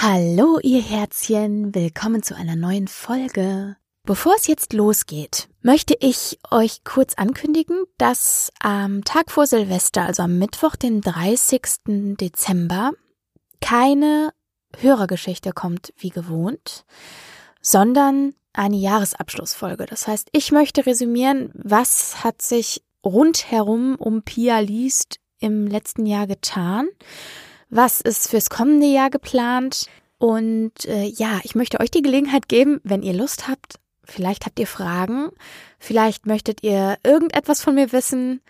[0.00, 3.76] Hallo ihr Herzchen, willkommen zu einer neuen Folge.
[4.04, 10.22] Bevor es jetzt losgeht, möchte ich euch kurz ankündigen, dass am Tag vor Silvester, also
[10.22, 12.14] am Mittwoch, den 30.
[12.16, 12.92] Dezember,
[13.60, 14.32] keine
[14.76, 16.84] Hörergeschichte kommt wie gewohnt,
[17.60, 19.84] sondern eine Jahresabschlussfolge.
[19.86, 26.28] Das heißt, ich möchte resümieren, was hat sich rundherum um Pia liest im letzten Jahr
[26.28, 26.86] getan
[27.70, 29.86] was ist fürs kommende Jahr geplant.
[30.18, 34.58] Und äh, ja, ich möchte euch die Gelegenheit geben, wenn ihr Lust habt, vielleicht habt
[34.58, 35.30] ihr Fragen,
[35.78, 38.40] vielleicht möchtet ihr irgendetwas von mir wissen.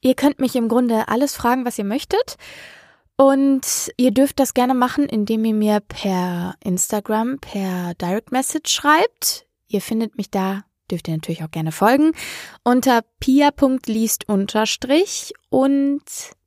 [0.00, 2.36] Ihr könnt mich im Grunde alles fragen, was ihr möchtet.
[3.16, 9.46] Und ihr dürft das gerne machen, indem ihr mir per Instagram, per Direct Message schreibt.
[9.68, 12.12] Ihr findet mich da, dürft ihr natürlich auch gerne folgen,
[12.64, 16.02] unter pia.liest unterstrich und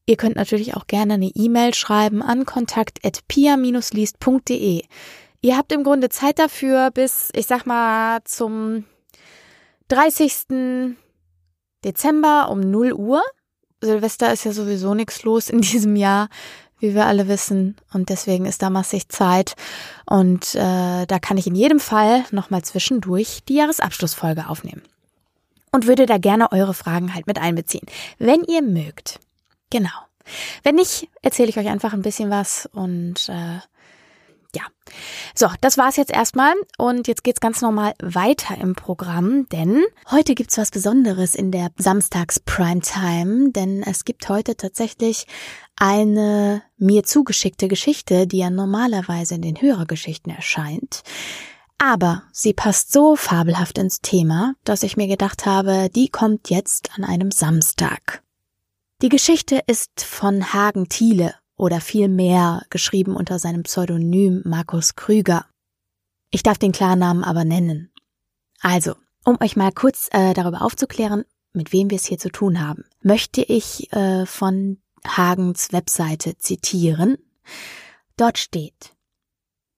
[0.07, 4.83] Ihr könnt natürlich auch gerne eine E-Mail schreiben an kontakt.pia-liest.de.
[5.41, 8.85] Ihr habt im Grunde Zeit dafür bis, ich sag mal, zum
[9.87, 10.93] 30.
[11.83, 13.23] Dezember um 0 Uhr.
[13.81, 16.29] Silvester ist ja sowieso nichts los in diesem Jahr,
[16.79, 17.75] wie wir alle wissen.
[17.93, 19.55] Und deswegen ist da massig Zeit.
[20.05, 24.83] Und äh, da kann ich in jedem Fall nochmal zwischendurch die Jahresabschlussfolge aufnehmen.
[25.71, 27.85] Und würde da gerne eure Fragen halt mit einbeziehen.
[28.17, 29.19] Wenn ihr mögt,
[29.69, 29.89] Genau.
[30.63, 33.59] Wenn nicht, erzähle ich euch einfach ein bisschen was und äh,
[34.55, 34.63] ja.
[35.35, 40.33] So, das war's jetzt erstmal und jetzt geht's ganz normal weiter im Programm, denn heute
[40.33, 45.27] gibt's was Besonderes in der Samstags Primetime, denn es gibt heute tatsächlich
[45.75, 51.03] eine mir zugeschickte Geschichte, die ja normalerweise in den Hörergeschichten erscheint.
[51.77, 56.91] Aber sie passt so fabelhaft ins Thema, dass ich mir gedacht habe, die kommt jetzt
[56.95, 58.23] an einem Samstag.
[59.05, 65.45] Die Geschichte ist von Hagen Thiele oder vielmehr geschrieben unter seinem Pseudonym Markus Krüger.
[66.31, 67.91] Ich darf den Klarnamen aber nennen.
[68.61, 72.59] Also, um euch mal kurz äh, darüber aufzuklären, mit wem wir es hier zu tun
[72.67, 77.19] haben, möchte ich äh, von Hagens Webseite zitieren.
[78.17, 78.95] Dort steht,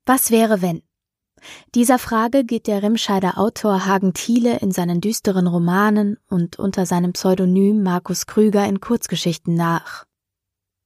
[0.06, 0.84] was wäre wenn?
[1.76, 7.14] Dieser Frage geht der Remscheider Autor Hagen Thiele in seinen düsteren Romanen und unter seinem
[7.14, 10.06] Pseudonym Markus Krüger in Kurzgeschichten nach.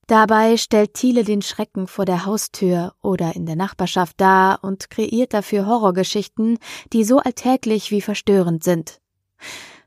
[0.08, 5.34] Dabei stellt Thiele den Schrecken vor der Haustür oder in der Nachbarschaft dar und kreiert
[5.34, 6.58] dafür Horrorgeschichten,
[6.92, 9.00] die so alltäglich wie verstörend sind.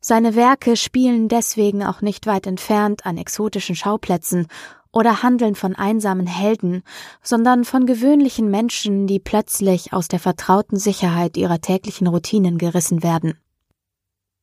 [0.01, 4.47] Seine Werke spielen deswegen auch nicht weit entfernt an exotischen Schauplätzen
[4.94, 6.82] oder handeln von einsamen Helden,
[7.22, 13.38] sondern von gewöhnlichen Menschen, die plötzlich aus der vertrauten Sicherheit ihrer täglichen Routinen gerissen werden.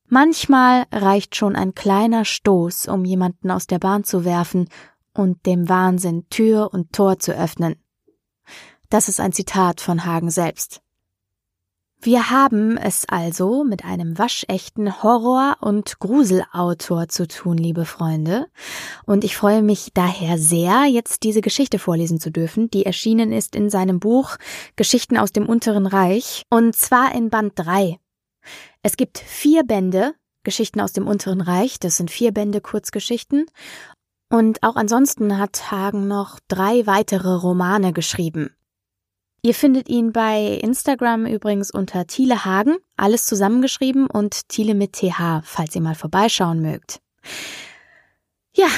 [0.08, 4.68] Manchmal reicht schon ein kleiner Stoß, um jemanden aus der Bahn zu werfen
[5.14, 7.76] und dem Wahnsinn Tür und Tor zu öffnen.
[8.90, 10.82] Das ist ein Zitat von Hagen selbst.
[12.04, 18.48] Wir haben es also mit einem waschechten Horror- und Gruselautor zu tun, liebe Freunde.
[19.06, 23.54] Und ich freue mich daher sehr, jetzt diese Geschichte vorlesen zu dürfen, die erschienen ist
[23.54, 24.36] in seinem Buch
[24.74, 28.00] Geschichten aus dem Unteren Reich, und zwar in Band 3.
[28.82, 33.46] Es gibt vier Bände, Geschichten aus dem Unteren Reich, das sind vier Bände Kurzgeschichten.
[34.28, 38.56] Und auch ansonsten hat Hagen noch drei weitere Romane geschrieben.
[39.44, 45.42] Ihr findet ihn bei Instagram übrigens unter Thiele Hagen, alles zusammengeschrieben und Thiele mit TH,
[45.42, 47.00] falls ihr mal vorbeischauen mögt.
[48.54, 48.68] Ja,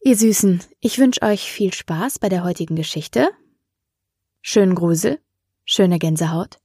[0.00, 3.28] ihr Süßen, ich wünsche euch viel Spaß bei der heutigen Geschichte.
[4.40, 5.20] Schönen Grusel,
[5.66, 6.60] schöne Gänsehaut.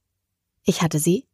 [0.64, 1.26] Ich hatte sie.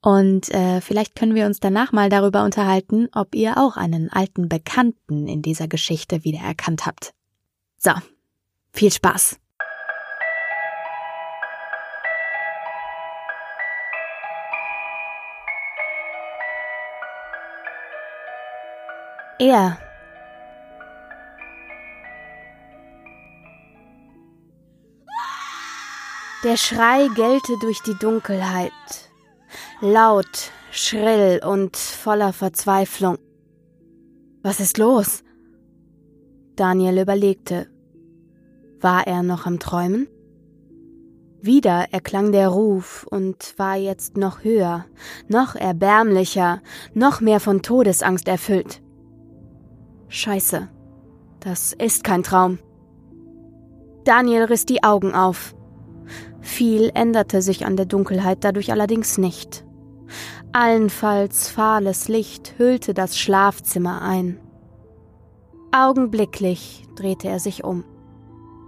[0.00, 4.48] Und äh, vielleicht können wir uns danach mal darüber unterhalten, ob ihr auch einen alten
[4.48, 7.12] Bekannten in dieser Geschichte wiedererkannt habt.
[7.76, 7.92] So,
[8.72, 9.38] viel Spaß.
[19.38, 19.76] Er.
[26.42, 28.72] Der Schrei gellte durch die Dunkelheit,
[29.82, 33.18] laut, schrill und voller Verzweiflung.
[34.42, 35.22] Was ist los?
[36.54, 37.66] Daniel überlegte.
[38.80, 40.08] War er noch am Träumen?
[41.42, 44.86] Wieder erklang der Ruf und war jetzt noch höher,
[45.28, 46.62] noch erbärmlicher,
[46.94, 48.80] noch mehr von Todesangst erfüllt.
[50.08, 50.68] Scheiße.
[51.40, 52.58] Das ist kein Traum.
[54.04, 55.54] Daniel riss die Augen auf.
[56.40, 59.64] Viel änderte sich an der Dunkelheit dadurch allerdings nicht.
[60.52, 64.38] Allenfalls fahles Licht hüllte das Schlafzimmer ein.
[65.72, 67.84] Augenblicklich drehte er sich um.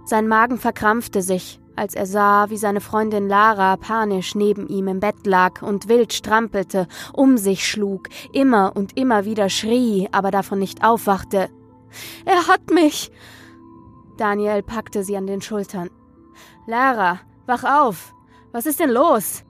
[0.05, 4.99] Sein Magen verkrampfte sich, als er sah, wie seine Freundin Lara panisch neben ihm im
[4.99, 10.59] Bett lag und wild strampelte, um sich schlug, immer und immer wieder schrie, aber davon
[10.59, 11.49] nicht aufwachte.
[12.25, 13.11] Er hat mich!
[14.17, 15.89] Daniel packte sie an den Schultern.
[16.67, 18.13] Lara, wach auf!
[18.51, 19.45] Was ist denn los?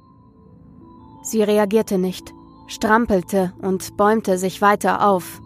[1.24, 2.34] Sie reagierte nicht,
[2.68, 5.42] strampelte und bäumte sich weiter auf.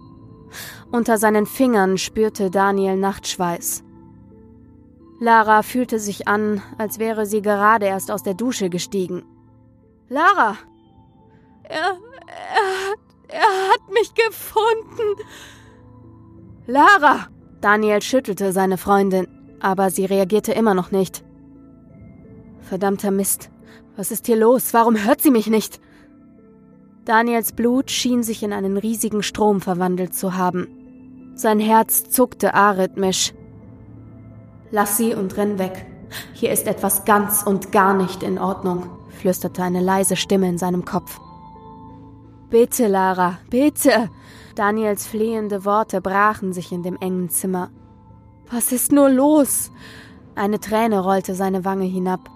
[0.91, 3.83] Unter seinen Fingern spürte Daniel Nachtschweiß.
[5.23, 9.23] Lara fühlte sich an, als wäre sie gerade erst aus der Dusche gestiegen.
[10.09, 10.57] Lara!
[11.63, 12.99] Er, er, hat,
[13.29, 15.23] er hat mich gefunden!
[16.67, 17.29] Lara!
[17.61, 19.29] Daniel schüttelte seine Freundin,
[19.61, 21.23] aber sie reagierte immer noch nicht.
[22.59, 23.49] Verdammter Mist.
[23.95, 24.73] Was ist hier los?
[24.73, 25.79] Warum hört sie mich nicht?
[27.05, 31.31] Daniels Blut schien sich in einen riesigen Strom verwandelt zu haben.
[31.35, 33.33] Sein Herz zuckte arrhythmisch.
[34.73, 35.85] Lass sie und renn weg.
[36.33, 38.87] Hier ist etwas ganz und gar nicht in Ordnung,
[39.19, 41.19] flüsterte eine leise Stimme in seinem Kopf.
[42.49, 44.09] Bitte, Lara, bitte!
[44.55, 47.69] Daniels flehende Worte brachen sich in dem engen Zimmer.
[48.49, 49.71] Was ist nur los?
[50.33, 52.31] Eine Träne rollte seine Wange hinab.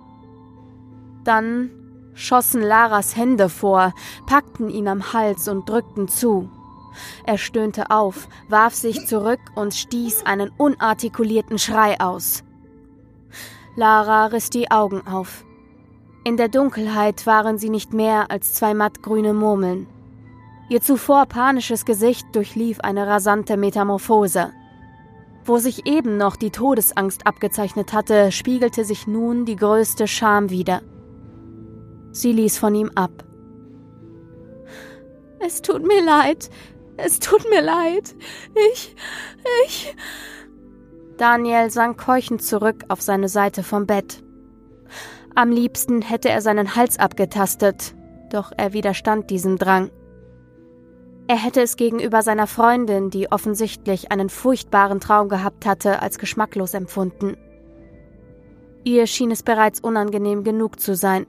[1.24, 1.72] Dann
[2.14, 3.96] schossen Laras Hände vor,
[4.28, 6.52] packten ihn am Hals und drückten zu.
[7.26, 12.44] Er stöhnte auf, warf sich zurück und stieß einen unartikulierten Schrei aus.
[13.76, 15.46] Lara riss die Augen auf.
[16.24, 19.88] In der Dunkelheit waren sie nicht mehr als zwei mattgrüne Murmeln.
[20.70, 24.52] Ihr zuvor panisches Gesicht durchlief eine rasante Metamorphose.
[25.46, 30.82] Wo sich eben noch die Todesangst abgezeichnet hatte, spiegelte sich nun die größte Scham wieder.
[32.12, 33.24] Sie ließ von ihm ab.
[35.40, 36.50] Es tut mir leid,
[36.98, 38.16] es tut mir leid.
[38.72, 38.96] Ich.
[39.66, 39.96] ich.
[41.18, 44.24] Daniel sank keuchend zurück auf seine Seite vom Bett.
[45.36, 47.96] Am liebsten hätte er seinen Hals abgetastet,
[48.32, 49.92] doch er widerstand diesem Drang.
[51.28, 56.74] Er hätte es gegenüber seiner Freundin, die offensichtlich einen furchtbaren Traum gehabt hatte, als geschmacklos
[56.74, 57.36] empfunden.
[58.84, 61.28] Ihr schien es bereits unangenehm genug zu sein.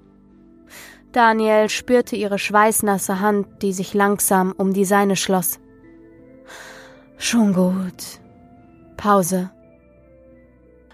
[1.18, 5.58] Daniel spürte ihre schweißnasse Hand, die sich langsam um die seine schloss.
[7.16, 8.20] Schon gut.
[8.96, 9.50] Pause.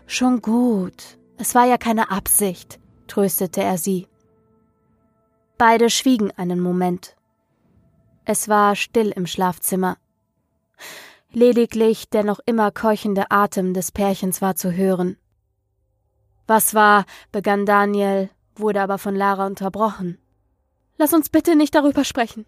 [0.07, 1.19] Schon gut.
[1.37, 4.09] Es war ja keine Absicht, tröstete er sie.
[5.59, 7.17] Beide schwiegen einen Moment.
[8.25, 9.99] Es war still im Schlafzimmer.
[11.33, 15.19] Lediglich der noch immer keuchende Atem des Pärchens war zu hören.
[16.47, 20.19] Was war, begann Daniel, wurde aber von Lara unterbrochen.
[20.97, 22.47] Lass uns bitte nicht darüber sprechen.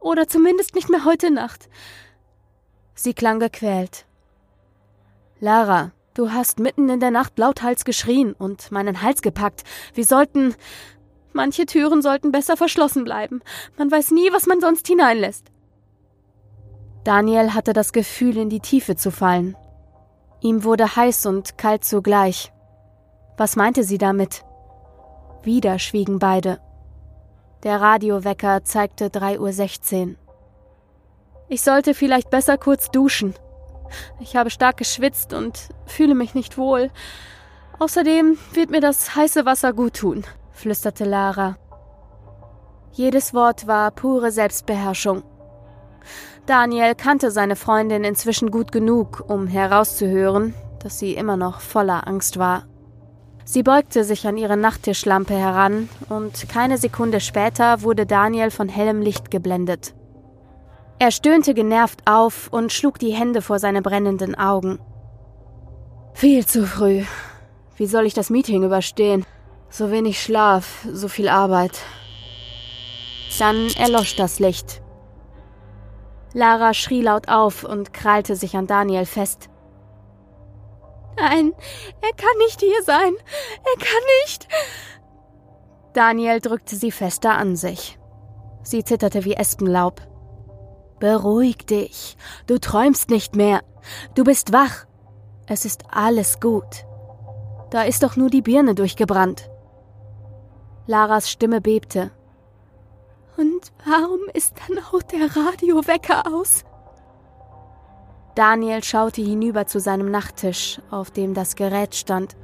[0.00, 1.68] Oder zumindest nicht mehr heute Nacht.
[2.94, 4.06] Sie klang gequält.
[5.40, 9.64] Lara, du hast mitten in der Nacht lauthals geschrien und meinen Hals gepackt.
[9.94, 10.54] Wir sollten.
[11.32, 13.40] Manche Türen sollten besser verschlossen bleiben.
[13.76, 15.50] Man weiß nie, was man sonst hineinlässt.
[17.02, 19.56] Daniel hatte das Gefühl, in die Tiefe zu fallen.
[20.40, 22.52] Ihm wurde heiß und kalt zugleich.
[23.36, 24.44] Was meinte sie damit?
[25.44, 26.58] Wieder schwiegen beide.
[27.64, 30.14] Der Radiowecker zeigte 3.16 Uhr.
[31.48, 33.34] Ich sollte vielleicht besser kurz duschen.
[34.20, 36.90] Ich habe stark geschwitzt und fühle mich nicht wohl.
[37.78, 41.56] Außerdem wird mir das heiße Wasser gut tun, flüsterte Lara.
[42.92, 45.22] Jedes Wort war pure Selbstbeherrschung.
[46.46, 52.38] Daniel kannte seine Freundin inzwischen gut genug, um herauszuhören, dass sie immer noch voller Angst
[52.38, 52.66] war.
[53.44, 59.00] Sie beugte sich an ihre Nachttischlampe heran, und keine Sekunde später wurde Daniel von hellem
[59.00, 59.94] Licht geblendet.
[60.98, 64.78] Er stöhnte genervt auf und schlug die Hände vor seine brennenden Augen.
[66.14, 67.02] Viel zu früh.
[67.76, 69.26] Wie soll ich das Meeting überstehen?
[69.68, 71.78] So wenig Schlaf, so viel Arbeit.
[73.38, 74.80] Dann erlosch das Licht.
[76.32, 79.48] Lara schrie laut auf und krallte sich an Daniel fest.
[81.16, 81.52] Nein,
[82.00, 83.14] er kann nicht hier sein.
[83.64, 84.48] Er kann nicht.
[85.92, 87.98] Daniel drückte sie fester an sich.
[88.62, 90.00] Sie zitterte wie Espenlaub.
[90.98, 92.16] Beruhig dich.
[92.46, 93.62] Du träumst nicht mehr.
[94.14, 94.86] Du bist wach.
[95.46, 96.86] Es ist alles gut.
[97.70, 99.50] Da ist doch nur die Birne durchgebrannt.
[100.86, 102.10] Laras Stimme bebte.
[103.36, 106.64] Und warum ist dann auch der Radiowecker aus?
[108.34, 112.36] Daniel schaute hinüber zu seinem Nachttisch, auf dem das Gerät stand.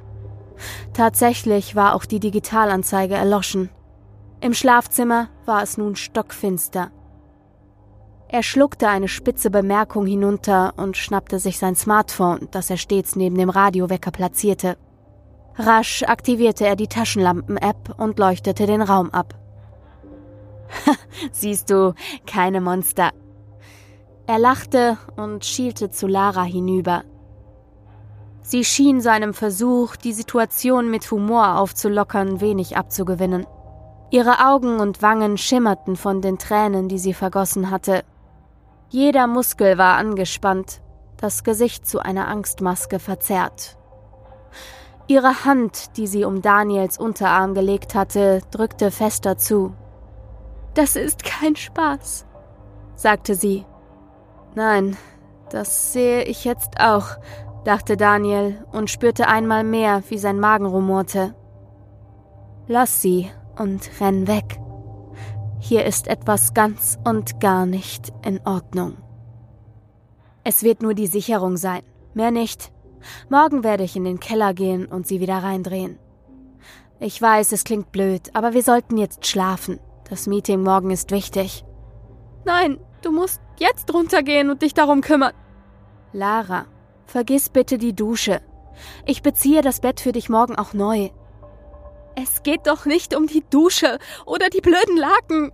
[0.93, 3.69] Tatsächlich war auch die Digitalanzeige erloschen.
[4.39, 6.91] Im Schlafzimmer war es nun stockfinster.
[8.29, 13.37] Er schluckte eine spitze Bemerkung hinunter und schnappte sich sein Smartphone, das er stets neben
[13.37, 14.77] dem Radiowecker platzierte.
[15.55, 19.35] Rasch aktivierte er die Taschenlampen-App und leuchtete den Raum ab.
[21.33, 21.93] Siehst du,
[22.25, 23.11] keine Monster.
[24.31, 27.03] Er lachte und schielte zu Lara hinüber.
[28.41, 33.45] Sie schien seinem Versuch, die Situation mit Humor aufzulockern, wenig abzugewinnen.
[34.09, 38.05] Ihre Augen und Wangen schimmerten von den Tränen, die sie vergossen hatte.
[38.87, 40.79] Jeder Muskel war angespannt,
[41.17, 43.75] das Gesicht zu einer Angstmaske verzerrt.
[45.07, 49.75] Ihre Hand, die sie um Daniels Unterarm gelegt hatte, drückte fester zu.
[50.73, 52.25] Das ist kein Spaß,
[52.95, 53.65] sagte sie.
[54.55, 54.97] Nein,
[55.49, 57.17] das sehe ich jetzt auch,
[57.63, 61.35] dachte Daniel und spürte einmal mehr, wie sein Magen rumorte.
[62.67, 64.59] Lass sie und renn weg.
[65.59, 68.97] Hier ist etwas ganz und gar nicht in Ordnung.
[70.43, 72.71] Es wird nur die Sicherung sein, mehr nicht.
[73.29, 75.99] Morgen werde ich in den Keller gehen und sie wieder reindrehen.
[76.99, 79.79] Ich weiß, es klingt blöd, aber wir sollten jetzt schlafen.
[80.09, 81.63] Das Meeting morgen ist wichtig.
[82.45, 85.33] Nein, du musst jetzt runtergehen und dich darum kümmern.
[86.13, 86.65] Lara,
[87.05, 88.41] vergiss bitte die Dusche.
[89.05, 91.09] Ich beziehe das Bett für dich morgen auch neu.
[92.15, 95.51] Es geht doch nicht um die Dusche oder die blöden Laken.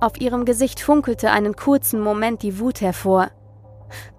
[0.00, 3.30] Auf ihrem Gesicht funkelte einen kurzen Moment die Wut hervor.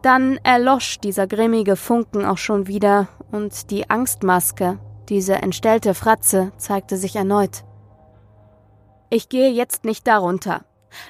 [0.01, 6.97] Dann erlosch dieser grimmige Funken auch schon wieder und die Angstmaske, diese entstellte Fratze, zeigte
[6.97, 7.63] sich erneut.
[9.09, 10.65] Ich gehe jetzt nicht darunter.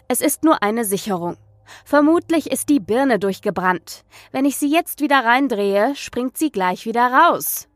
[0.08, 1.38] Es ist nur eine Sicherung.
[1.84, 4.06] Vermutlich ist die Birne durchgebrannt.
[4.32, 7.68] Wenn ich sie jetzt wieder reindrehe, springt sie gleich wieder raus.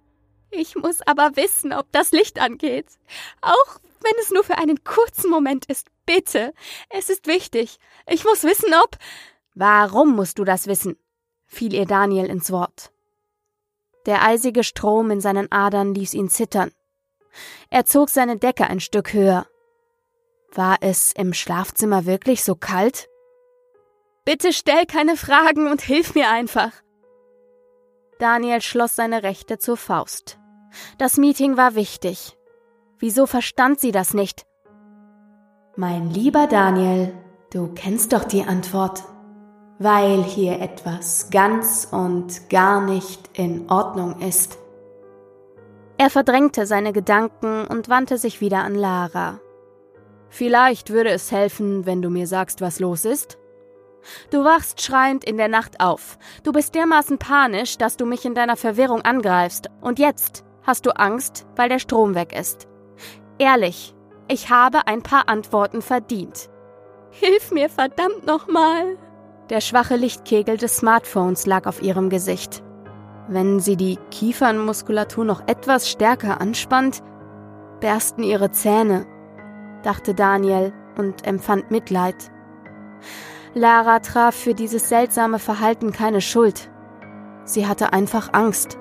[0.52, 2.88] Ich muss aber wissen, ob das Licht angeht.
[3.42, 5.88] Auch wenn es nur für einen kurzen Moment ist.
[6.06, 6.54] Bitte.
[6.90, 7.78] Es ist wichtig.
[8.08, 8.98] Ich muss wissen, ob.
[9.54, 10.98] Warum musst du das wissen?
[11.46, 12.92] fiel ihr Daniel ins Wort.
[14.06, 16.72] Der eisige Strom in seinen Adern ließ ihn zittern.
[17.70, 19.48] Er zog seine Decke ein Stück höher.
[20.54, 23.08] War es im Schlafzimmer wirklich so kalt?
[24.26, 26.72] Bitte stell keine Fragen und hilf mir einfach.
[28.20, 30.40] Daniel schloss seine Rechte zur Faust.
[30.98, 32.38] Das Meeting war wichtig.
[32.98, 34.46] Wieso verstand sie das nicht?
[35.76, 37.14] Mein lieber Daniel,
[37.52, 39.04] du kennst doch die Antwort.
[39.78, 44.58] Weil hier etwas ganz und gar nicht in Ordnung ist.
[45.98, 49.40] Er verdrängte seine Gedanken und wandte sich wieder an Lara.
[50.30, 53.38] Vielleicht würde es helfen, wenn du mir sagst, was los ist.
[54.32, 56.18] Du wachst schreiend in der Nacht auf.
[56.44, 59.70] Du bist dermaßen panisch, dass du mich in deiner Verwirrung angreifst.
[59.82, 62.68] Und jetzt hast du Angst, weil der Strom weg ist.
[63.38, 63.96] Ehrlich,
[64.28, 66.50] ich habe ein paar Antworten verdient.
[67.12, 68.98] Hilf mir verdammt nochmal.
[69.50, 72.64] Der schwache Lichtkegel des Smartphones lag auf ihrem Gesicht.
[73.28, 77.02] Wenn sie die Kiefernmuskulatur noch etwas stärker anspannt,
[77.80, 79.06] bersten ihre Zähne,
[79.84, 82.32] dachte Daniel und empfand Mitleid.
[83.54, 86.70] Lara traf für dieses seltsame Verhalten keine Schuld.
[87.46, 88.78] Sie hatte einfach Angst.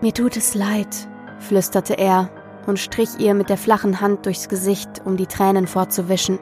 [0.00, 1.08] Mir tut es leid,
[1.38, 2.30] flüsterte er
[2.66, 6.38] und strich ihr mit der flachen Hand durchs Gesicht, um die Tränen fortzuwischen.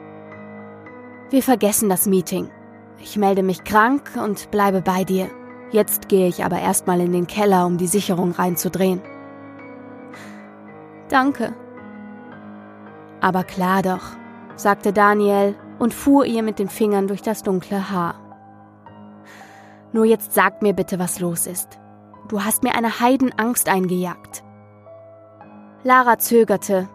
[1.29, 2.49] Wir vergessen das Meeting.
[2.99, 5.29] Ich melde mich krank und bleibe bei dir.
[5.71, 9.01] Jetzt gehe ich aber erstmal in den Keller, um die Sicherung reinzudrehen.
[11.09, 11.53] Danke.
[13.21, 14.15] Aber klar doch,
[14.55, 18.15] sagte Daniel und fuhr ihr mit den Fingern durch das dunkle Haar.
[19.93, 21.79] Nur jetzt sag mir bitte, was los ist.
[22.27, 24.43] Du hast mir eine Heidenangst eingejagt.
[25.83, 26.89] Lara zögerte.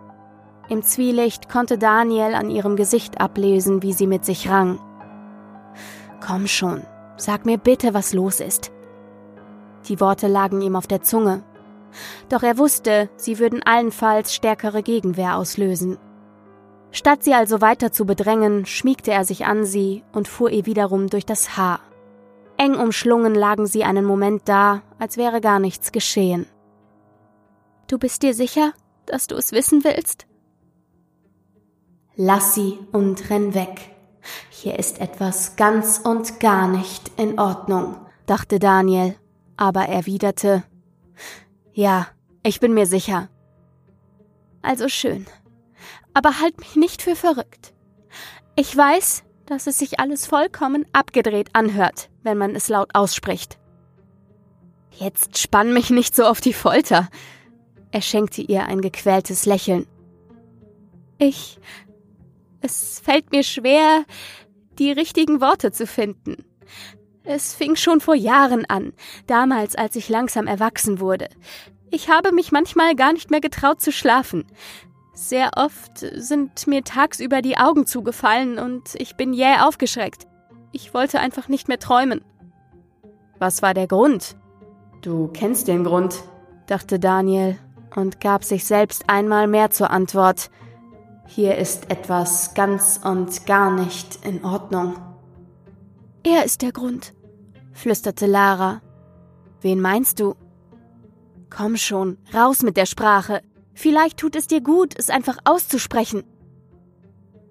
[0.68, 4.78] Im Zwielicht konnte Daniel an ihrem Gesicht ablesen, wie sie mit sich rang.
[6.24, 6.82] Komm schon,
[7.16, 8.70] sag mir bitte, was los ist.
[9.88, 11.42] Die Worte lagen ihm auf der Zunge.
[12.28, 15.98] Doch er wusste, sie würden allenfalls stärkere Gegenwehr auslösen.
[16.92, 21.08] Statt sie also weiter zu bedrängen, schmiegte er sich an sie und fuhr ihr wiederum
[21.08, 21.80] durch das Haar.
[22.58, 26.46] Eng umschlungen lagen sie einen Moment da, als wäre gar nichts geschehen.
[27.88, 28.72] Du bist dir sicher,
[29.06, 30.26] dass du es wissen willst?
[32.14, 33.90] Lass sie und renn weg.
[34.50, 37.96] Hier ist etwas ganz und gar nicht in Ordnung,
[38.26, 39.16] dachte Daniel,
[39.56, 40.62] aber erwiderte
[41.72, 42.06] Ja,
[42.42, 43.28] ich bin mir sicher.
[44.60, 45.26] Also schön.
[46.14, 47.72] Aber halt mich nicht für verrückt.
[48.56, 53.58] Ich weiß, dass es sich alles vollkommen abgedreht anhört, wenn man es laut ausspricht.
[54.90, 57.08] Jetzt spann mich nicht so auf die Folter.
[57.90, 59.86] Er schenkte ihr ein gequältes Lächeln.
[61.18, 61.58] Ich.
[62.60, 64.04] Es fällt mir schwer,
[64.78, 66.44] die richtigen Worte zu finden.
[67.24, 68.92] Es fing schon vor Jahren an,
[69.26, 71.28] damals als ich langsam erwachsen wurde.
[71.90, 74.46] Ich habe mich manchmal gar nicht mehr getraut zu schlafen.
[75.14, 80.26] Sehr oft sind mir tagsüber die Augen zugefallen und ich bin jäh aufgeschreckt.
[80.72, 82.24] Ich wollte einfach nicht mehr träumen.
[83.38, 84.36] Was war der Grund?
[85.02, 86.22] Du kennst den Grund,
[86.66, 87.58] dachte Daniel
[87.94, 90.50] und gab sich selbst einmal mehr zur Antwort.
[91.26, 94.96] Hier ist etwas ganz und gar nicht in Ordnung.
[96.24, 97.14] Er ist der Grund,
[97.72, 98.80] flüsterte Lara.
[99.60, 100.36] Wen meinst du?
[101.50, 103.42] Komm schon, raus mit der Sprache.
[103.74, 106.24] Vielleicht tut es dir gut, es einfach auszusprechen.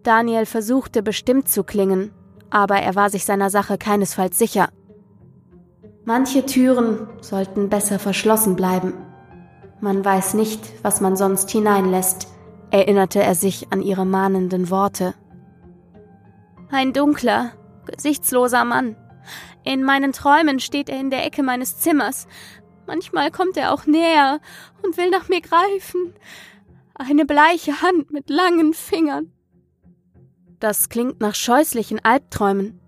[0.03, 2.11] Daniel versuchte bestimmt zu klingen,
[2.49, 4.69] aber er war sich seiner Sache keinesfalls sicher.
[6.05, 8.93] Manche Türen sollten besser verschlossen bleiben.
[9.79, 12.27] Man weiß nicht, was man sonst hineinlässt,
[12.71, 15.13] erinnerte er sich an ihre mahnenden Worte.
[16.71, 17.51] Ein dunkler,
[17.85, 18.95] gesichtsloser Mann.
[19.63, 22.27] In meinen Träumen steht er in der Ecke meines Zimmers.
[22.91, 24.41] Manchmal kommt er auch näher
[24.83, 26.13] und will nach mir greifen.
[26.93, 29.31] Eine bleiche Hand mit langen Fingern.
[30.59, 32.81] Das klingt nach scheußlichen Albträumen.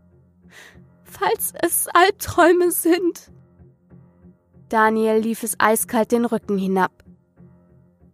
[1.06, 3.32] Falls es Albträume sind.
[4.68, 6.92] Daniel lief es eiskalt den Rücken hinab.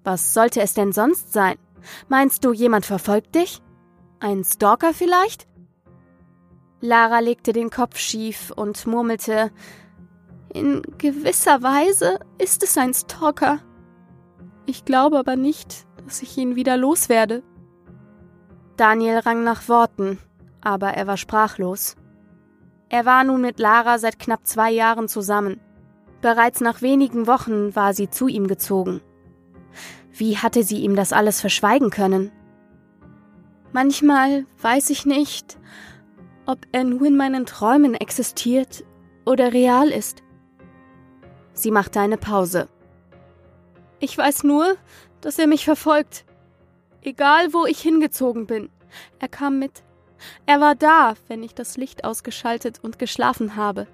[0.04, 1.58] Was sollte es denn sonst sein?
[2.08, 3.64] Meinst du, jemand verfolgt dich?
[4.20, 5.48] Ein Stalker vielleicht?
[6.82, 9.52] Lara legte den Kopf schief und murmelte
[10.54, 13.60] In gewisser Weise ist es ein Stalker.
[14.66, 17.44] Ich glaube aber nicht, dass ich ihn wieder loswerde.
[18.78, 20.18] Daniel rang nach Worten,
[20.62, 21.96] aber er war sprachlos.
[22.90, 25.60] Er war nun mit Lara seit knapp zwei Jahren zusammen.
[26.22, 29.02] Bereits nach wenigen Wochen war sie zu ihm gezogen.
[30.12, 32.32] Wie hatte sie ihm das alles verschweigen können?
[33.72, 35.60] Manchmal weiß ich nicht,
[36.48, 38.84] ob er nur in meinen Träumen existiert
[39.26, 40.24] oder real ist.
[41.60, 42.70] Sie machte eine Pause.
[44.00, 44.78] Ich weiß nur,
[45.20, 46.24] dass er mich verfolgt.
[47.02, 48.70] Egal, wo ich hingezogen bin.
[49.20, 49.84] Er kam mit.
[50.46, 53.88] Er war da, wenn ich das Licht ausgeschaltet und geschlafen habe.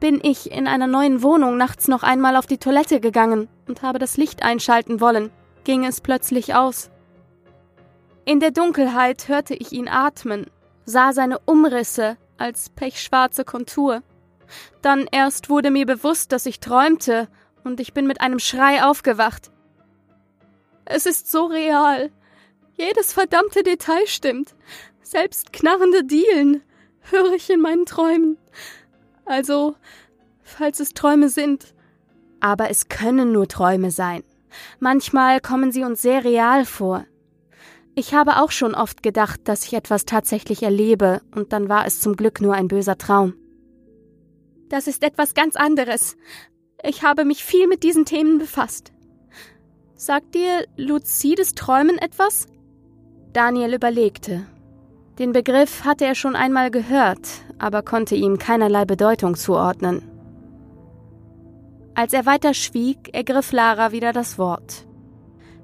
[0.00, 4.00] Bin ich in einer neuen Wohnung nachts noch einmal auf die Toilette gegangen und habe
[4.00, 5.30] das Licht einschalten wollen,
[5.62, 6.90] ging es plötzlich aus.
[8.24, 10.46] In der Dunkelheit hörte ich ihn atmen
[10.88, 14.02] sah seine Umrisse als pechschwarze Kontur.
[14.82, 17.28] Dann erst wurde mir bewusst, dass ich träumte,
[17.64, 19.50] und ich bin mit einem Schrei aufgewacht.
[20.84, 22.10] Es ist so real.
[22.76, 24.54] Jedes verdammte Detail stimmt.
[25.02, 26.62] Selbst knarrende Dielen
[27.10, 28.38] höre ich in meinen Träumen.
[29.24, 29.74] Also,
[30.42, 31.74] falls es Träume sind.
[32.40, 34.22] Aber es können nur Träume sein.
[34.80, 37.04] Manchmal kommen sie uns sehr real vor.
[37.94, 42.00] Ich habe auch schon oft gedacht, dass ich etwas tatsächlich erlebe, und dann war es
[42.00, 43.34] zum Glück nur ein böser Traum.
[44.68, 46.16] Das ist etwas ganz anderes.
[46.82, 48.92] Ich habe mich viel mit diesen Themen befasst.
[49.94, 52.46] Sagt dir luzides Träumen etwas?
[53.32, 54.46] Daniel überlegte.
[55.18, 57.28] Den Begriff hatte er schon einmal gehört,
[57.58, 60.02] aber konnte ihm keinerlei Bedeutung zuordnen.
[61.94, 64.86] Als er weiter schwieg, ergriff Lara wieder das Wort.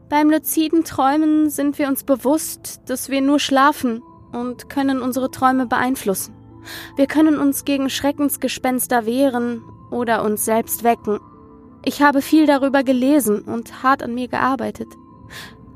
[0.08, 5.66] Beim luziden Träumen sind wir uns bewusst, dass wir nur schlafen und können unsere Träume
[5.66, 6.33] beeinflussen.
[6.96, 11.20] Wir können uns gegen Schreckensgespenster wehren oder uns selbst wecken.
[11.84, 14.88] Ich habe viel darüber gelesen und hart an mir gearbeitet.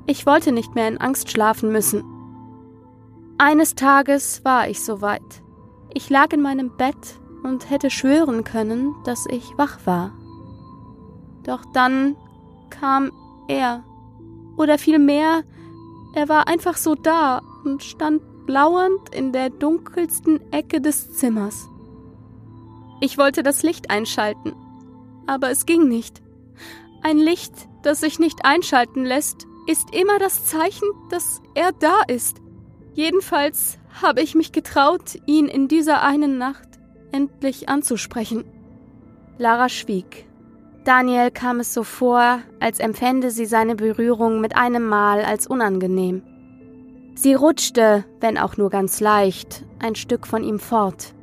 [0.06, 2.02] Ich wollte nicht mehr in Angst schlafen müssen.
[3.36, 5.42] Eines Tages war ich soweit.
[5.92, 10.12] Ich lag in meinem Bett und hätte schwören können, dass ich wach war.
[11.44, 12.16] Doch dann
[12.70, 13.12] kam
[13.48, 13.84] er
[14.56, 15.44] oder vielmehr,
[16.14, 21.68] er war einfach so da und stand lauernd in der dunkelsten Ecke des Zimmers.
[23.00, 24.54] Ich wollte das Licht einschalten,
[25.26, 26.20] aber es ging nicht.
[27.02, 32.38] Ein Licht, das sich nicht einschalten lässt, ist immer das Zeichen, dass er da ist.
[32.94, 36.68] Jedenfalls habe ich mich getraut, ihn in dieser einen Nacht
[37.12, 38.44] endlich anzusprechen.
[39.38, 40.26] Lara schwieg.
[40.84, 46.22] Daniel kam es so vor, als empfände sie seine Berührung mit einem Mal als unangenehm.
[47.20, 51.14] Sie rutschte, wenn auch nur ganz leicht, ein Stück von ihm fort.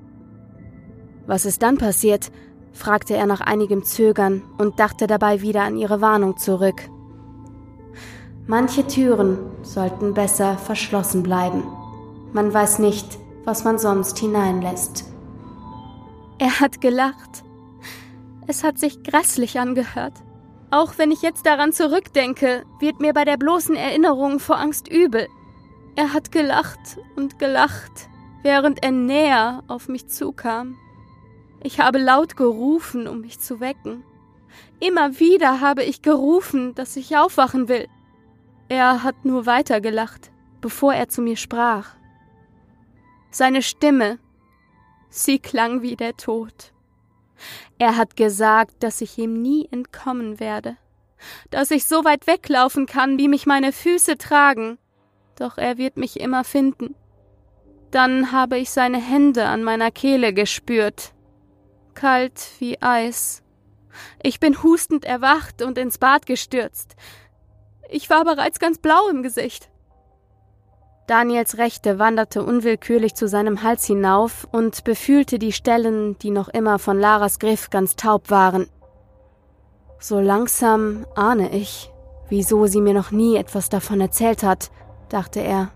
[1.25, 2.33] Was ist dann passiert?
[2.73, 6.81] fragte er nach einigem Zögern und dachte dabei wieder an ihre Warnung zurück.
[8.45, 11.63] Manche Türen sollten besser verschlossen bleiben.
[12.33, 15.05] Man weiß nicht, was man sonst hineinlässt.
[16.39, 17.45] Er hat gelacht.
[18.47, 20.15] Es hat sich grässlich angehört.
[20.71, 25.29] Auch wenn ich jetzt daran zurückdenke, wird mir bei der bloßen Erinnerung vor Angst übel.
[25.95, 28.09] Er hat gelacht und gelacht,
[28.43, 30.77] während er näher auf mich zukam.
[31.63, 34.03] Ich habe laut gerufen, um mich zu wecken.
[34.79, 37.87] Immer wieder habe ich gerufen, dass ich aufwachen will.
[38.67, 41.95] Er hat nur weitergelacht, bevor er zu mir sprach.
[43.31, 44.19] Seine Stimme,
[45.09, 46.73] sie klang wie der Tod.
[47.77, 50.77] Er hat gesagt, dass ich ihm nie entkommen werde,
[51.51, 54.77] dass ich so weit weglaufen kann, wie mich meine Füße tragen,
[55.35, 56.95] doch er wird mich immer finden.
[57.91, 61.13] Dann habe ich seine Hände an meiner Kehle gespürt,
[61.93, 63.43] kalt wie Eis.
[64.21, 66.95] Ich bin hustend erwacht und ins Bad gestürzt.
[67.89, 69.69] Ich war bereits ganz blau im Gesicht.
[71.07, 76.79] Daniels Rechte wanderte unwillkürlich zu seinem Hals hinauf und befühlte die Stellen, die noch immer
[76.79, 78.67] von Laras Griff ganz taub waren.
[79.99, 81.91] So langsam ahne ich,
[82.29, 84.71] wieso sie mir noch nie etwas davon erzählt hat,
[85.09, 85.71] dachte er.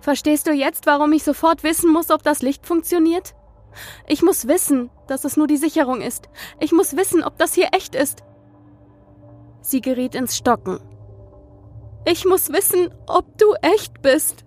[0.00, 3.34] Verstehst du jetzt, warum ich sofort wissen muss, ob das Licht funktioniert?
[4.06, 6.28] Ich muss wissen, dass es nur die Sicherung ist.
[6.60, 8.22] Ich muss wissen, ob das hier echt ist.
[9.60, 10.80] Sie geriet ins Stocken.
[12.04, 14.44] Ich muss wissen, ob du echt bist.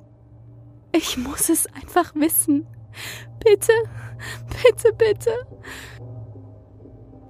[0.93, 2.65] Ich muss es einfach wissen.
[3.43, 3.73] Bitte,
[4.63, 5.31] bitte, bitte.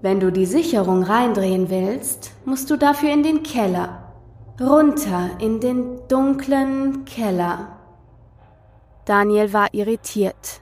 [0.02, 4.09] Wenn du die Sicherung reindrehen willst, musst du dafür in den Keller.
[4.60, 7.80] Runter in den dunklen Keller.
[9.06, 10.62] Daniel war irritiert.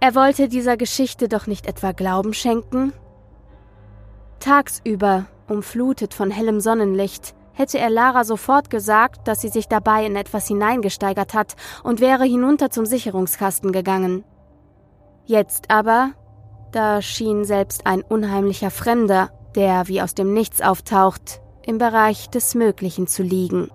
[0.00, 2.92] Er wollte dieser Geschichte doch nicht etwa Glauben schenken?
[4.40, 10.16] Tagsüber, umflutet von hellem Sonnenlicht, hätte er Lara sofort gesagt, dass sie sich dabei in
[10.16, 14.24] etwas hineingesteigert hat und wäre hinunter zum Sicherungskasten gegangen.
[15.24, 16.10] Jetzt aber,
[16.72, 22.54] da schien selbst ein unheimlicher Fremder, der wie aus dem Nichts auftaucht, im Bereich des
[22.54, 23.70] Möglichen zu liegen.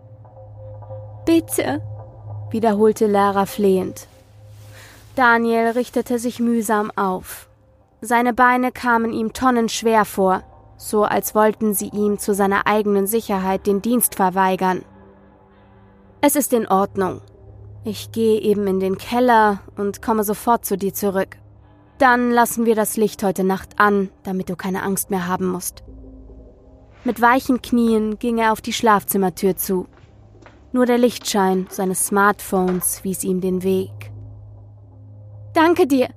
[1.26, 1.82] Bitte,
[2.50, 4.08] wiederholte Lara flehend.
[5.16, 7.50] Daniel richtete sich mühsam auf.
[8.02, 10.42] Seine Beine kamen ihm tonnenschwer vor,
[10.78, 14.84] so als wollten sie ihm zu seiner eigenen Sicherheit den Dienst verweigern.
[16.22, 17.22] Es ist in Ordnung.
[17.84, 21.38] Ich gehe eben in den Keller und komme sofort zu dir zurück.
[21.98, 25.84] Dann lassen wir das Licht heute Nacht an, damit du keine Angst mehr haben musst.
[27.04, 29.88] Mit weichen Knien ging er auf die Schlafzimmertür zu.
[30.72, 34.12] Nur der Lichtschein seines Smartphones wies ihm den Weg.
[35.54, 36.10] Danke dir,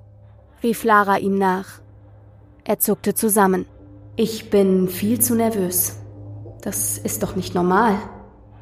[0.62, 1.80] rief Lara ihm nach.
[2.64, 3.66] Er zuckte zusammen.
[4.16, 5.96] Ich bin viel zu nervös.
[6.60, 7.96] Das ist doch nicht normal.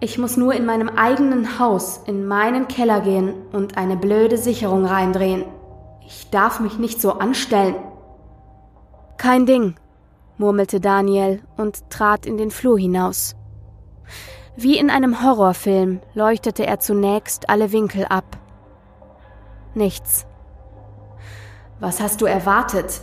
[0.00, 4.86] Ich muss nur in meinem eigenen Haus in meinen Keller gehen und eine blöde Sicherung
[4.86, 5.44] reindrehen.
[6.06, 7.74] Ich darf mich nicht so anstellen.
[9.18, 9.74] Kein Ding,
[10.42, 13.36] murmelte Daniel und trat in den Flur hinaus.
[14.56, 18.24] Wie in einem Horrorfilm leuchtete er zunächst alle Winkel ab.
[19.74, 20.26] Nichts.
[21.78, 23.02] Was hast du erwartet?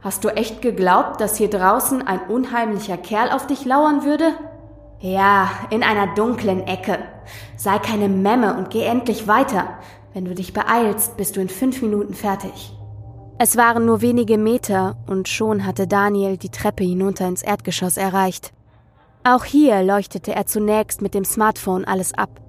[0.00, 4.32] Hast du echt geglaubt, dass hier draußen ein unheimlicher Kerl auf dich lauern würde?
[5.00, 6.98] Ja, in einer dunklen Ecke.
[7.56, 9.78] Sei keine Memme und geh endlich weiter.
[10.14, 12.75] Wenn du dich beeilst, bist du in fünf Minuten fertig.
[13.38, 18.54] Es waren nur wenige Meter und schon hatte Daniel die Treppe hinunter ins Erdgeschoss erreicht.
[19.24, 22.40] Auch hier leuchtete er zunächst mit dem Smartphone alles ab.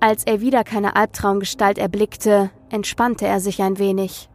[0.00, 4.28] Als er wieder keine Albtraumgestalt erblickte, entspannte er sich ein wenig.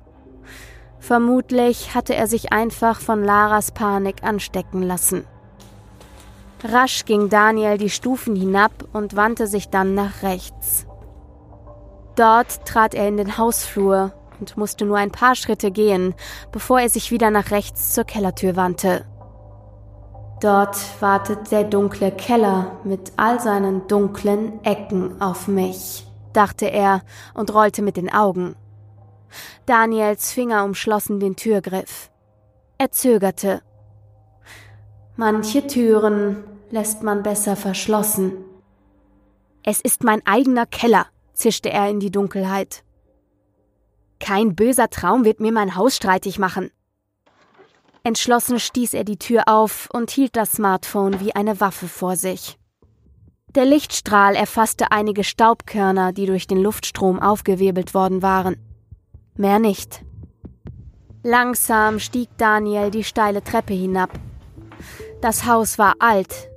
[0.98, 5.26] Vermutlich hatte er sich einfach von Laras Panik anstecken lassen.
[6.64, 10.88] Rasch ging Daniel die Stufen hinab und wandte sich dann nach rechts.
[12.16, 16.14] Dort trat er in den Hausflur und musste nur ein paar Schritte gehen,
[16.52, 19.06] bevor er sich wieder nach rechts zur Kellertür wandte.
[20.40, 27.02] Dort wartet der dunkle Keller mit all seinen dunklen Ecken auf mich, dachte er
[27.34, 28.56] und rollte mit den Augen.
[29.66, 32.12] Daniels Finger umschlossen den Türgriff.
[32.78, 33.62] Er zögerte.
[35.16, 38.34] Manche Türen lässt man besser verschlossen.
[39.64, 42.84] Es ist mein eigener Keller, zischte er in die Dunkelheit.
[44.20, 46.72] Kein böser Traum wird mir mein Haus streitig machen.
[48.04, 52.58] Entschlossen stieß er die Tür auf und hielt das Smartphone wie eine Waffe vor sich.
[53.56, 58.58] Der Lichtstrahl erfasste einige Staubkörner, die durch den Luftstrom aufgewirbelt worden waren.
[59.36, 60.04] Mehr nicht.
[61.24, 64.12] Langsam stieg Daniel die steile Treppe hinab.
[65.22, 66.50] Das Haus war alt.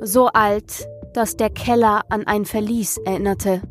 [0.00, 3.62] So alt, dass der Keller an ein Verlies erinnerte.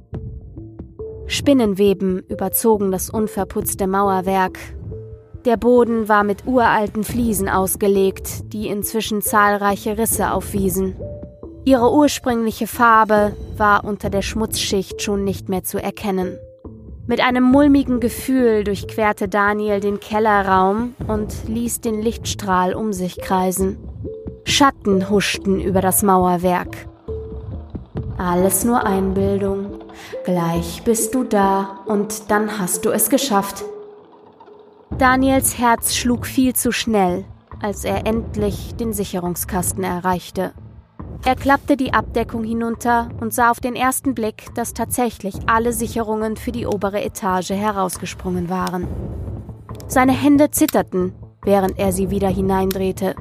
[1.27, 4.57] Spinnenweben überzogen das unverputzte Mauerwerk
[5.45, 10.95] der Boden war mit uralten Fliesen ausgelegt, die inzwischen zahlreiche Risse aufwiesen.
[11.65, 16.37] Ihre ursprüngliche Farbe war unter der Schmutzschicht schon nicht mehr zu erkennen.
[17.07, 23.77] Mit einem mulmigen Gefühl durchquerte Daniel den Kellerraum und ließ den Lichtstrahl um sich kreisen.
[24.43, 26.87] Schatten huschten über das Mauerwerk.
[28.19, 29.80] Alles nur Einbildung.
[30.25, 33.63] Gleich bist du da und dann hast du es geschafft.
[34.97, 37.25] Daniels Herz schlug viel zu schnell,
[37.61, 40.53] als er endlich den Sicherungskasten erreichte.
[41.23, 46.35] Er klappte die Abdeckung hinunter und sah auf den ersten Blick, dass tatsächlich alle Sicherungen
[46.35, 48.87] für die obere Etage herausgesprungen waren.
[49.87, 53.15] Seine Hände zitterten, während er sie wieder hineindrehte.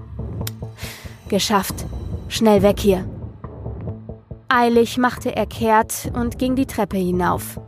[1.28, 1.84] Geschafft.
[2.28, 3.04] Schnell weg hier.
[4.52, 7.60] Eilig machte er kehrt und ging die Treppe hinauf.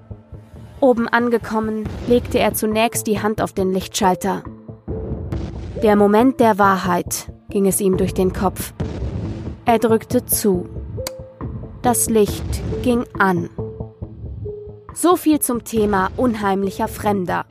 [0.81, 4.43] Oben angekommen, legte er zunächst die Hand auf den Lichtschalter.
[5.81, 8.75] Der Moment der Wahrheit ging es ihm durch den Kopf.
[9.65, 10.69] Er drückte zu.
[11.83, 12.43] Das Licht
[12.83, 13.49] ging an.
[14.93, 17.47] So viel zum Thema unheimlicher Fremder.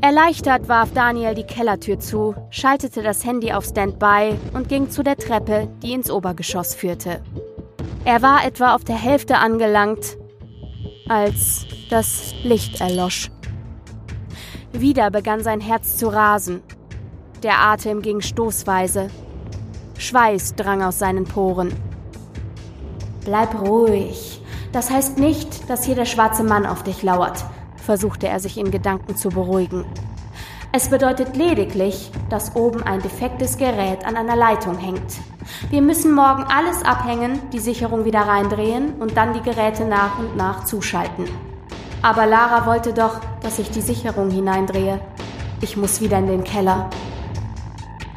[0.00, 5.16] Erleichtert warf Daniel die Kellertür zu, schaltete das Handy auf Standby und ging zu der
[5.16, 7.22] Treppe, die ins Obergeschoss führte.
[8.04, 10.18] Er war etwa auf der Hälfte angelangt,
[11.08, 13.30] als das Licht erlosch.
[14.72, 16.62] Wieder begann sein Herz zu rasen.
[17.44, 19.08] Der Atem ging stoßweise.
[19.98, 21.72] Schweiß drang aus seinen Poren.
[23.24, 24.42] Bleib ruhig.
[24.72, 27.44] Das heißt nicht, dass hier der schwarze Mann auf dich lauert,
[27.76, 29.84] versuchte er sich in Gedanken zu beruhigen.
[30.74, 35.18] Es bedeutet lediglich, dass oben ein defektes Gerät an einer Leitung hängt.
[35.68, 40.34] Wir müssen morgen alles abhängen, die Sicherung wieder reindrehen und dann die Geräte nach und
[40.34, 41.28] nach zuschalten.
[42.00, 44.98] Aber Lara wollte doch, dass ich die Sicherung hineindrehe.
[45.60, 46.88] Ich muss wieder in den Keller.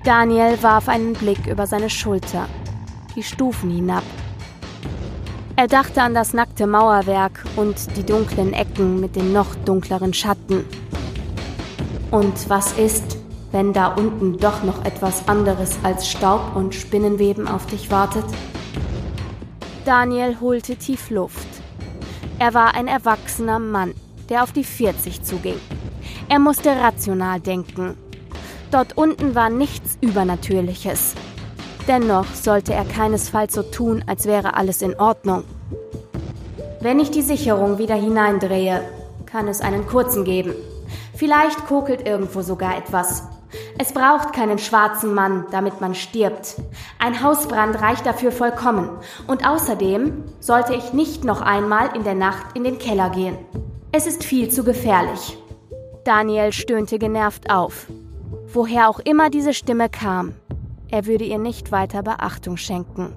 [0.06, 2.48] Daniel warf einen Blick über seine Schulter,
[3.18, 4.04] die Stufen hinab.
[5.58, 10.64] Er dachte an das nackte Mauerwerk und die dunklen Ecken mit den noch dunkleren Schatten.
[12.16, 13.18] Und was ist,
[13.52, 18.24] wenn da unten doch noch etwas anderes als Staub und Spinnenweben auf dich wartet?
[19.84, 21.46] Daniel holte tief Luft.
[22.40, 23.94] Er war ein erwachsener Mann,
[24.30, 25.60] der auf die 40 zuging.
[26.30, 27.98] Er musste rational denken
[28.72, 31.16] Dort unten war nichts Übernatürliches.
[31.86, 35.44] Dennoch sollte er keinesfalls so tun, als wäre alles in Ordnung.
[36.80, 38.86] Wenn ich die Sicherung wieder hineindrehe,
[39.26, 40.54] kann es einen kurzen geben.
[41.16, 43.24] Vielleicht kokelt irgendwo sogar etwas.
[43.78, 46.56] Es braucht keinen schwarzen Mann, damit man stirbt.
[47.00, 48.90] Ein Hausbrand reicht dafür vollkommen.
[49.28, 53.38] Und außerdem sollte ich nicht noch einmal in der Nacht in den Keller gehen.
[53.92, 55.38] Es ist viel zu gefährlich.
[56.04, 57.88] Daniel stöhnte genervt auf.
[58.54, 60.34] Woher auch immer diese Stimme kam,
[60.92, 63.14] er würde ihr nicht weiter Beachtung schenken.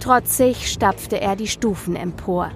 [0.00, 2.50] Trotzig stapfte er die Stufen empor.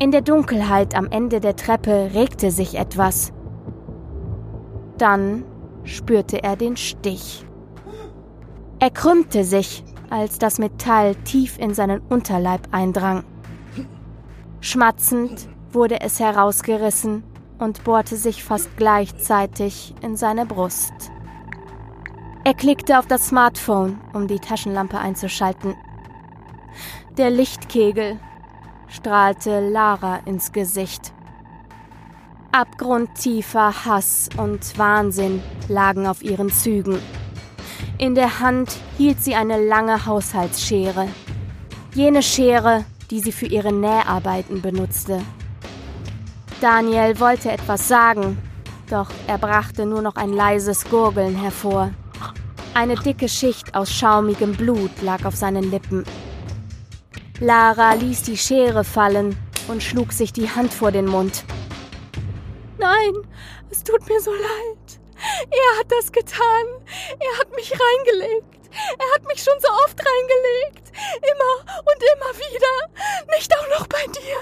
[0.00, 3.32] In der Dunkelheit am Ende der Treppe regte sich etwas.
[4.98, 5.44] Dann
[5.84, 7.46] spürte er den Stich.
[8.80, 13.24] Er krümmte sich, als das Metall tief in seinen Unterleib eindrang.
[14.60, 17.22] Schmatzend wurde es herausgerissen
[17.58, 20.92] und bohrte sich fast gleichzeitig in seine Brust.
[22.44, 25.74] Er klickte auf das Smartphone, um die Taschenlampe einzuschalten.
[27.16, 28.18] Der Lichtkegel
[28.94, 31.12] strahlte Lara ins Gesicht.
[32.52, 37.00] Abgrundtiefer Hass und Wahnsinn lagen auf ihren Zügen.
[37.98, 41.08] In der Hand hielt sie eine lange Haushaltsschere.
[41.94, 45.20] Jene Schere, die sie für ihre Näharbeiten benutzte.
[46.60, 48.38] Daniel wollte etwas sagen,
[48.88, 51.90] doch er brachte nur noch ein leises Gurgeln hervor.
[52.74, 56.04] Eine dicke Schicht aus schaumigem Blut lag auf seinen Lippen.
[57.40, 61.44] Lara ließ die Schere fallen und schlug sich die Hand vor den Mund.
[62.78, 63.14] Nein,
[63.70, 65.00] es tut mir so leid.
[65.50, 66.66] Er hat das getan.
[67.18, 68.70] Er hat mich reingelegt.
[68.98, 70.92] Er hat mich schon so oft reingelegt.
[71.22, 73.36] Immer und immer wieder.
[73.36, 74.36] Nicht auch noch bei dir.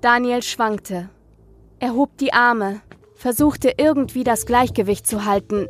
[0.00, 1.08] Daniel schwankte.
[1.80, 2.80] Er hob die Arme,
[3.14, 5.68] versuchte irgendwie das Gleichgewicht zu halten,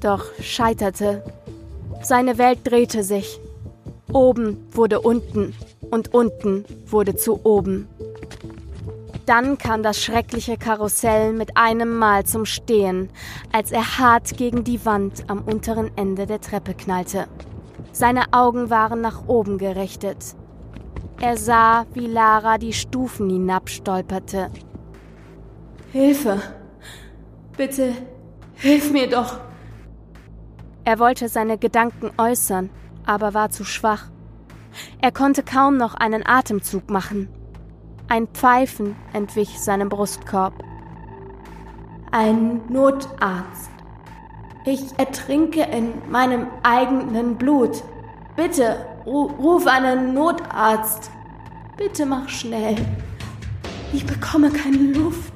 [0.00, 1.22] doch scheiterte.
[2.02, 3.38] Seine Welt drehte sich.
[4.12, 5.54] Oben wurde unten
[5.90, 7.88] und unten wurde zu oben.
[9.26, 13.08] Dann kam das schreckliche Karussell mit einem Mal zum Stehen,
[13.52, 17.26] als er hart gegen die Wand am unteren Ende der Treppe knallte.
[17.92, 20.34] Seine Augen waren nach oben gerichtet.
[21.20, 24.50] Er sah, wie Lara die Stufen hinabstolperte.
[25.92, 26.42] Hilfe!
[27.56, 27.92] Bitte,
[28.54, 29.38] hilf mir doch!
[30.84, 32.70] Er wollte seine Gedanken äußern,
[33.06, 34.10] aber war zu schwach.
[35.00, 37.28] Er konnte kaum noch einen Atemzug machen.
[38.08, 40.54] Ein Pfeifen entwich seinem Brustkorb.
[42.10, 43.70] Ein Notarzt.
[44.64, 47.82] Ich ertrinke in meinem eigenen Blut.
[48.36, 51.10] Bitte, ruf einen Notarzt.
[51.76, 52.76] Bitte mach schnell.
[53.92, 55.32] Ich bekomme keine Luft.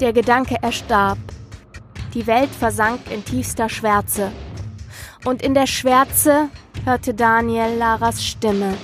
[0.00, 1.18] Der Gedanke erstarb.
[2.14, 4.32] Die Welt versank in tiefster Schwärze.
[5.26, 6.50] Und in der Schwärze
[6.84, 8.78] hörte Daniel Laras Stimme,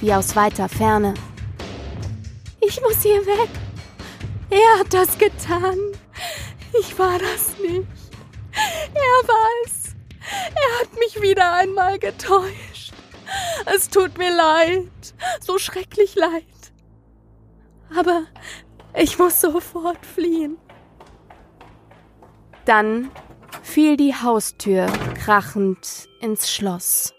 [0.00, 1.12] wie aus weiter Ferne.
[2.62, 3.50] Ich muss hier weg.
[4.48, 5.76] Er hat das getan.
[6.80, 7.86] Ich war das nicht.
[8.94, 9.94] Er war es.
[10.54, 12.94] Er hat mich wieder einmal getäuscht.
[13.66, 16.44] Es tut mir leid, so schrecklich leid.
[17.94, 18.22] Aber
[18.94, 20.56] ich muss sofort fliehen.
[22.64, 23.10] Dann
[23.76, 24.86] fiel die Haustür
[25.22, 27.15] krachend ins Schloss.